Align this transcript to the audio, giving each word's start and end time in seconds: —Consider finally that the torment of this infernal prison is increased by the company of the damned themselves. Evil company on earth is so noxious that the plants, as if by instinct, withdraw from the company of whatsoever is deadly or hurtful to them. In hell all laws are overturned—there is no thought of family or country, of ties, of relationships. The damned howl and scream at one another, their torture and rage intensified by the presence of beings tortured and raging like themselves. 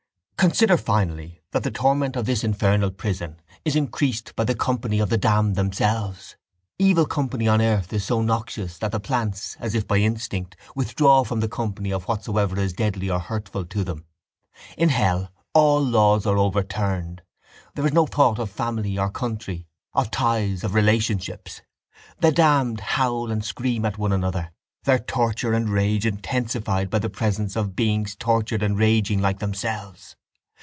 —Consider 0.41 0.75
finally 0.75 1.39
that 1.51 1.61
the 1.61 1.69
torment 1.69 2.15
of 2.15 2.25
this 2.25 2.43
infernal 2.43 2.89
prison 2.89 3.39
is 3.63 3.75
increased 3.75 4.35
by 4.35 4.43
the 4.43 4.55
company 4.55 4.97
of 4.99 5.09
the 5.11 5.17
damned 5.19 5.55
themselves. 5.55 6.35
Evil 6.79 7.05
company 7.05 7.47
on 7.47 7.61
earth 7.61 7.93
is 7.93 8.03
so 8.05 8.23
noxious 8.23 8.79
that 8.79 8.91
the 8.91 8.99
plants, 8.99 9.55
as 9.59 9.75
if 9.75 9.85
by 9.87 9.97
instinct, 9.97 10.57
withdraw 10.75 11.23
from 11.23 11.41
the 11.41 11.47
company 11.47 11.93
of 11.93 12.05
whatsoever 12.05 12.59
is 12.59 12.73
deadly 12.73 13.07
or 13.07 13.19
hurtful 13.19 13.65
to 13.65 13.83
them. 13.83 14.05
In 14.79 14.89
hell 14.89 15.31
all 15.53 15.79
laws 15.79 16.25
are 16.25 16.39
overturned—there 16.39 17.85
is 17.85 17.93
no 17.93 18.07
thought 18.07 18.39
of 18.39 18.49
family 18.49 18.97
or 18.97 19.11
country, 19.11 19.67
of 19.93 20.09
ties, 20.09 20.63
of 20.63 20.73
relationships. 20.73 21.61
The 22.19 22.31
damned 22.31 22.79
howl 22.79 23.31
and 23.31 23.45
scream 23.45 23.85
at 23.85 23.99
one 23.99 24.11
another, 24.11 24.49
their 24.85 24.97
torture 24.97 25.53
and 25.53 25.69
rage 25.69 26.07
intensified 26.07 26.89
by 26.89 26.97
the 26.97 27.11
presence 27.11 27.55
of 27.55 27.75
beings 27.75 28.15
tortured 28.15 28.63
and 28.63 28.75
raging 28.75 29.21
like 29.21 29.37
themselves. 29.37 30.15